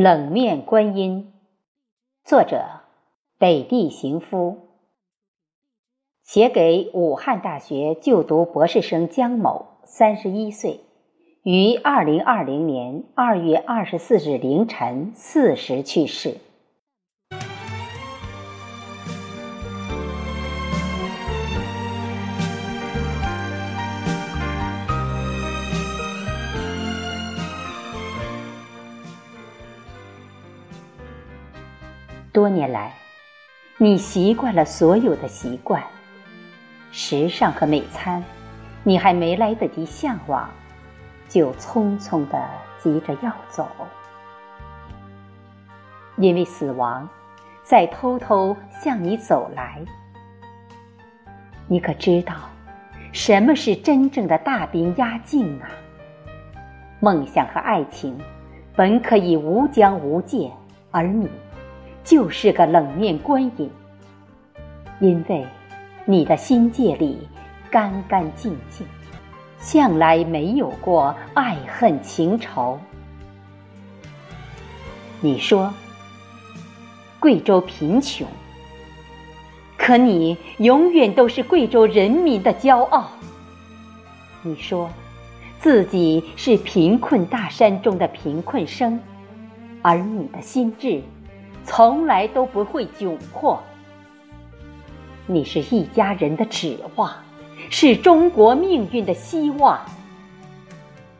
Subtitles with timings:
[0.00, 1.32] 冷面观音，
[2.24, 2.82] 作者
[3.36, 4.68] 北地行夫，
[6.22, 10.82] 写给武汉大学就读博士生江某，三十一岁，
[11.42, 16.36] 于二零二零年二月二十四日凌晨四时去世。
[32.30, 32.92] 多年来，
[33.78, 35.82] 你习惯了所有的习惯，
[36.92, 38.22] 时尚和美餐，
[38.82, 40.48] 你还没来得及向往，
[41.26, 42.38] 就匆匆的
[42.78, 43.66] 急着要走，
[46.16, 47.08] 因为死亡
[47.62, 49.80] 在偷偷向你走来。
[51.66, 52.34] 你可知道，
[53.10, 55.68] 什么是真正的大兵压境啊？
[57.00, 58.18] 梦想和爱情
[58.76, 60.52] 本可以无疆无界，
[60.90, 61.26] 而你。
[62.08, 63.70] 就是个冷面观音，
[64.98, 65.46] 因为
[66.06, 67.28] 你的心界里
[67.70, 68.86] 干干净净，
[69.58, 72.80] 向来没有过爱恨情仇。
[75.20, 75.70] 你说
[77.20, 78.26] 贵州贫穷，
[79.76, 83.10] 可你永远都是贵州人民的骄傲。
[84.40, 84.88] 你说
[85.60, 88.98] 自己是贫困大山中的贫困生，
[89.82, 91.02] 而你的心智。
[91.68, 93.62] 从来都不会窘迫。
[95.26, 97.12] 你是一家人的指望，
[97.68, 99.78] 是中国命运的希望。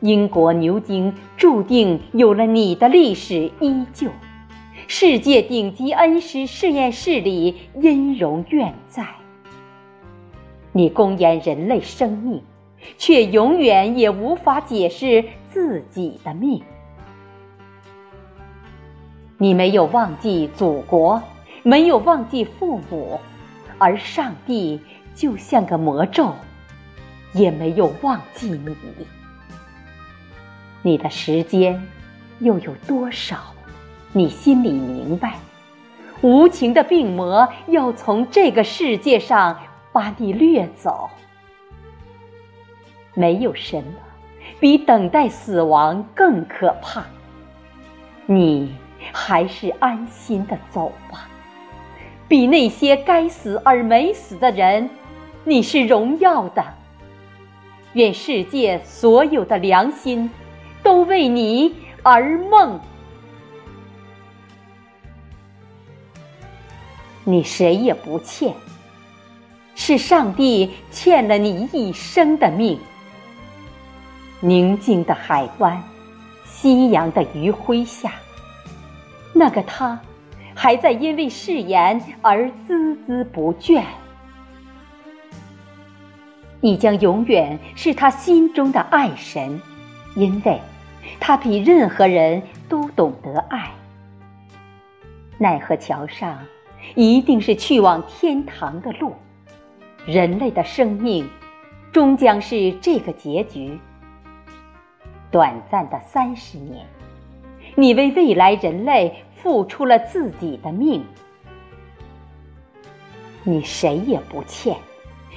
[0.00, 4.08] 英国牛津注定有了你的历史依旧，
[4.86, 9.06] 世界顶级恩师实验室里音容愿在。
[10.72, 12.42] 你公演人类生命，
[12.96, 16.62] 却永远也无法解释自己的命。
[19.40, 21.22] 你没有忘记祖国，
[21.62, 23.20] 没有忘记父母，
[23.78, 24.80] 而上帝
[25.14, 26.34] 就像个魔咒，
[27.32, 28.76] 也没有忘记你。
[30.82, 31.80] 你的时间
[32.40, 33.38] 又有多少？
[34.12, 35.38] 你心里明白，
[36.20, 39.56] 无情的病魔要从这个世界上
[39.92, 41.08] 把你掠走。
[43.14, 43.92] 没有什么
[44.58, 47.04] 比等待死亡更可怕。
[48.26, 48.74] 你。
[49.12, 51.28] 还是安心的走吧，
[52.26, 54.88] 比那些该死而没死的人，
[55.44, 56.64] 你是荣耀的。
[57.94, 60.30] 愿世界所有的良心
[60.82, 62.78] 都为你而梦。
[67.24, 68.54] 你谁也不欠，
[69.74, 72.78] 是上帝欠了你一生的命。
[74.40, 75.82] 宁静的海湾，
[76.44, 78.12] 夕阳的余晖下。
[79.38, 80.00] 那个他，
[80.52, 83.84] 还在因为誓言而孜孜不倦。
[86.60, 89.60] 你将永远是他心中的爱神，
[90.16, 90.60] 因为
[91.20, 93.70] 他比任何人都懂得爱。
[95.38, 96.36] 奈何桥上，
[96.96, 99.14] 一定是去往天堂的路。
[100.04, 101.30] 人类的生命，
[101.92, 103.78] 终将是这个结局。
[105.30, 106.84] 短暂的三十年。
[107.76, 111.04] 你为未来人类付出了自己的命，
[113.44, 114.76] 你谁也不欠，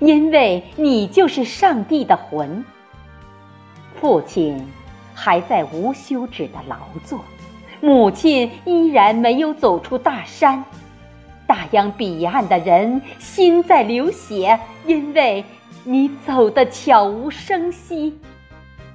[0.00, 2.64] 因为你就是上帝的魂。
[4.00, 4.66] 父亲
[5.14, 7.24] 还在无休止的劳作，
[7.80, 10.64] 母亲依然没有走出大山，
[11.46, 15.44] 大洋彼岸的人心在流血，因为
[15.84, 18.18] 你走的悄无声息，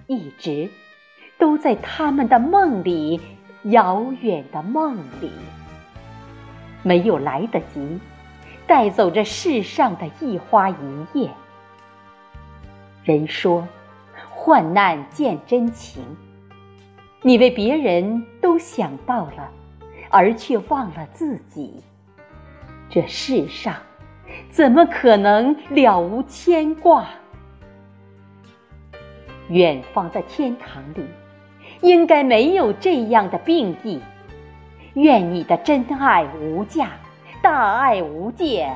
[0.07, 0.69] 一直。
[1.37, 3.21] 都在他们的梦里，
[3.63, 5.31] 遥远的梦里，
[6.81, 7.99] 没有来得及
[8.65, 10.75] 带走这世上的一花一
[11.13, 11.29] 叶。
[13.03, 13.67] 人说，
[14.29, 16.03] 患难见真情，
[17.21, 19.49] 你为别人都想到了，
[20.09, 21.83] 而却忘了自己。
[22.89, 23.75] 这世上
[24.49, 27.07] 怎么可能了无牵挂？
[29.49, 31.03] 远方的天堂里。
[31.81, 33.99] 应该没有这样的病疫。
[34.93, 36.89] 愿你的真爱无价，
[37.41, 38.69] 大爱无界，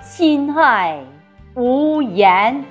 [0.00, 1.00] 心爱
[1.54, 2.64] 无言。